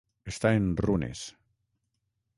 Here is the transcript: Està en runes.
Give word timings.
Està 0.31 0.53
en 0.61 0.65
runes. 0.87 1.21